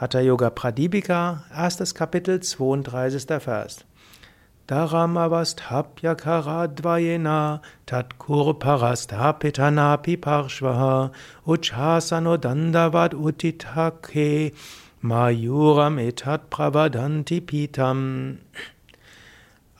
[0.00, 3.44] Hatha Yoga Pradipika, erstes Kapitel, 32.
[3.44, 3.84] Vers.
[4.68, 11.10] Dharamavasthapyakaradvayena tatkurparastapitanapi parshvaha
[11.44, 14.52] uchhasano dandavad utitake
[15.02, 18.38] mayuram etat pravadanti pitam.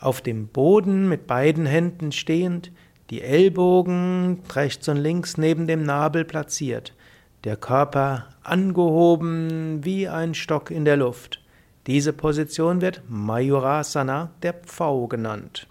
[0.00, 2.72] Auf dem Boden mit beiden Händen stehend,
[3.10, 6.92] die Ellbogen rechts und links neben dem Nabel platziert,
[7.44, 11.40] der Körper angehoben wie ein Stock in der Luft.
[11.86, 15.68] Diese Position wird Mayurasana, der Pfau genannt.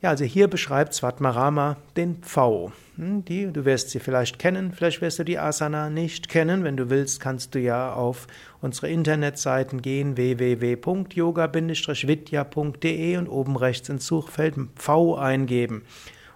[0.00, 2.72] Ja, also hier beschreibt Svatmarama den Pfau.
[2.96, 6.64] Hm, die, du wirst sie vielleicht kennen, vielleicht wirst du die Asana nicht kennen.
[6.64, 8.26] Wenn du willst, kannst du ja auf
[8.60, 15.84] unsere Internetseiten gehen, www.yoga-vidya.de und oben rechts ins Suchfeld Pfau eingeben.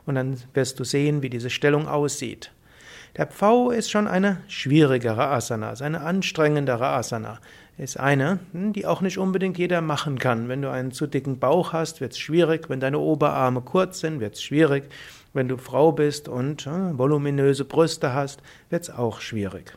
[0.05, 2.53] Und dann wirst du sehen, wie diese Stellung aussieht.
[3.17, 7.39] Der Pfau ist schon eine schwierigere Asana, ist eine anstrengendere Asana.
[7.79, 10.49] Ist eine, hm, die auch nicht unbedingt jeder machen kann.
[10.49, 12.71] Wenn du einen zu dicken Bauch hast, wird es schwierig.
[12.71, 14.85] Wenn deine Oberarme kurz sind, wird es schwierig.
[15.35, 19.77] Wenn du Frau bist und äh, voluminöse Brüste hast, wird es auch schwierig.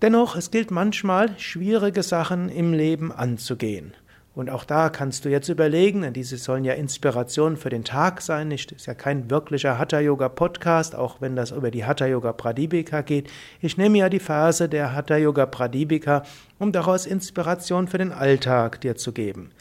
[0.00, 3.92] Dennoch, es gilt manchmal, schwierige Sachen im Leben anzugehen.
[4.36, 8.20] Und auch da kannst du jetzt überlegen, denn diese sollen ja Inspiration für den Tag
[8.20, 12.04] sein, nicht, ist ja kein wirklicher Hatha Yoga Podcast, auch wenn das über die Hatha
[12.04, 13.30] Yoga Pradipika geht.
[13.62, 16.22] Ich nehme ja die Phase der Hatha Yoga Pradipika,
[16.58, 19.52] um daraus Inspiration für den Alltag dir zu geben.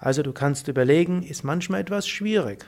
[0.00, 2.64] Also du kannst überlegen, ist manchmal etwas schwierig.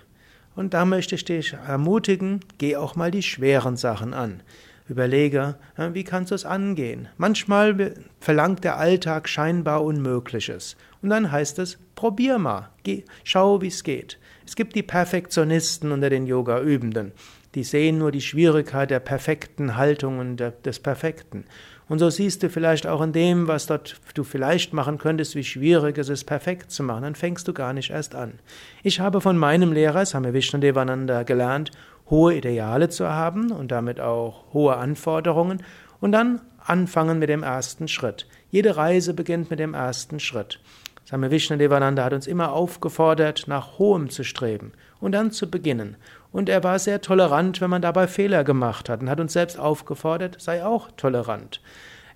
[0.57, 4.43] Und da möchte ich dich ermutigen, geh auch mal die schweren Sachen an.
[4.91, 5.55] Überlege,
[5.93, 7.09] wie kannst du es angehen?
[7.17, 10.77] Manchmal verlangt der Alltag scheinbar Unmögliches.
[11.01, 14.19] Und dann heißt es, probier mal, geh, schau, wie es geht.
[14.45, 17.13] Es gibt die Perfektionisten unter den Yoga-Übenden.
[17.55, 21.45] Die sehen nur die Schwierigkeit der perfekten Haltungen des Perfekten.
[21.89, 25.43] Und so siehst du vielleicht auch in dem, was dort du vielleicht machen könntest, wie
[25.43, 27.03] schwierig es ist, perfekt zu machen.
[27.03, 28.35] Dann fängst du gar nicht erst an.
[28.85, 31.73] Ich habe von meinem Lehrer, Same Vishnadevananda, gelernt,
[32.11, 35.63] hohe Ideale zu haben und damit auch hohe Anforderungen
[36.01, 38.27] und dann anfangen mit dem ersten Schritt.
[38.51, 40.61] Jede Reise beginnt mit dem ersten Schritt.
[41.05, 45.97] Same Vishnadevananda hat uns immer aufgefordert, nach Hohem zu streben und dann zu beginnen.
[46.31, 49.59] Und er war sehr tolerant, wenn man dabei Fehler gemacht hat und hat uns selbst
[49.59, 51.61] aufgefordert, sei auch tolerant.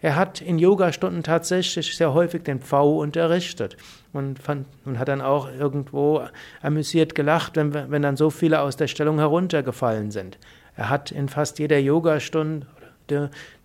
[0.04, 3.78] Er hat in Yogastunden tatsächlich sehr häufig den Pfau unterrichtet
[4.12, 6.20] und, fand, und hat dann auch irgendwo
[6.60, 10.38] amüsiert gelacht, wenn, wenn dann so viele aus der Stellung heruntergefallen sind.
[10.76, 12.66] Er hat in fast jeder Yogastunde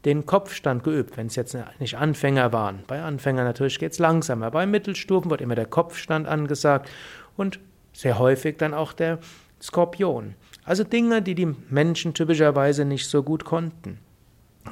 [0.06, 2.86] den Kopfstand geübt, wenn es jetzt nicht Anfänger waren.
[2.88, 4.50] Bei Anfängern natürlich geht es langsamer.
[4.50, 6.90] Bei Mittelstufen wird immer der Kopfstand angesagt
[7.36, 7.60] und
[7.92, 9.20] sehr häufig dann auch der
[9.62, 10.36] Skorpion.
[10.64, 14.00] Also Dinge, die die Menschen typischerweise nicht so gut konnten.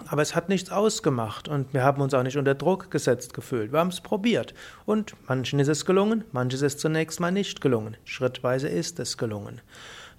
[0.07, 3.71] Aber es hat nichts ausgemacht und wir haben uns auch nicht unter Druck gesetzt gefühlt.
[3.71, 4.53] Wir haben es probiert.
[4.85, 7.97] Und manchen ist es gelungen, manches ist zunächst mal nicht gelungen.
[8.05, 9.61] Schrittweise ist es gelungen.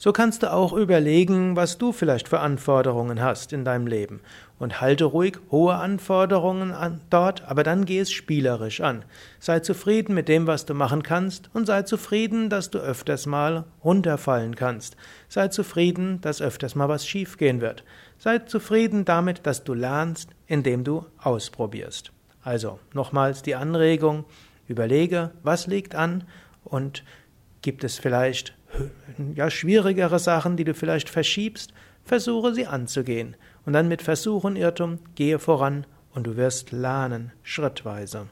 [0.01, 4.21] So kannst du auch überlegen, was du vielleicht für Anforderungen hast in deinem Leben.
[4.61, 9.05] Und halte ruhig hohe Anforderungen an dort, aber dann geh es spielerisch an.
[9.41, 13.65] Sei zufrieden mit dem, was du machen kannst und sei zufrieden, dass du öfters mal
[13.83, 14.97] runterfallen kannst.
[15.29, 17.83] Sei zufrieden, dass öfters mal was schiefgehen wird.
[18.19, 22.13] Sei zufrieden damit, dass du lernst, indem du ausprobierst.
[22.43, 24.25] Also nochmals die Anregung,
[24.67, 26.25] überlege, was liegt an
[26.65, 27.05] und
[27.63, 28.55] gibt es vielleicht
[29.35, 31.73] ja, schwierigere Sachen, die du vielleicht verschiebst,
[32.05, 33.37] versuche sie anzugehen.
[33.65, 38.27] Und dann mit Versuch und Irrtum gehe voran und du wirst lernen, schrittweise.